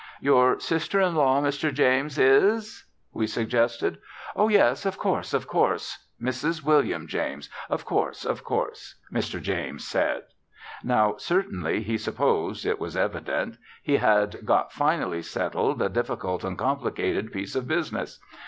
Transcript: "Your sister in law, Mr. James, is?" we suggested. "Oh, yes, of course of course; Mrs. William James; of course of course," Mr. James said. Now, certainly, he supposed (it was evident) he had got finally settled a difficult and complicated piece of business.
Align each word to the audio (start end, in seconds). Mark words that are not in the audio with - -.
"Your 0.19 0.59
sister 0.59 0.99
in 0.99 1.13
law, 1.13 1.39
Mr. 1.43 1.71
James, 1.71 2.17
is?" 2.17 2.85
we 3.13 3.27
suggested. 3.27 3.99
"Oh, 4.35 4.49
yes, 4.49 4.83
of 4.83 4.97
course 4.97 5.31
of 5.31 5.45
course; 5.47 6.07
Mrs. 6.19 6.63
William 6.63 7.05
James; 7.05 7.51
of 7.69 7.85
course 7.85 8.25
of 8.25 8.43
course," 8.43 8.95
Mr. 9.13 9.39
James 9.39 9.85
said. 9.87 10.23
Now, 10.83 11.17
certainly, 11.17 11.83
he 11.83 11.99
supposed 11.99 12.65
(it 12.65 12.79
was 12.79 12.97
evident) 12.97 13.57
he 13.83 13.97
had 13.97 14.43
got 14.43 14.73
finally 14.73 15.21
settled 15.21 15.79
a 15.83 15.87
difficult 15.87 16.43
and 16.43 16.57
complicated 16.57 17.31
piece 17.31 17.55
of 17.55 17.67
business. 17.67 18.19